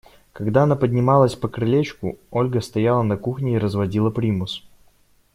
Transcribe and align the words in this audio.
Когда 0.33 0.63
она 0.63 0.75
поднималась 0.75 1.35
по 1.35 1.47
крылечку, 1.47 2.17
Ольга 2.31 2.59
стояла 2.61 3.03
на 3.03 3.17
кухне 3.17 3.53
и 3.53 3.57
разводила 3.59 4.09
примус. 4.09 4.63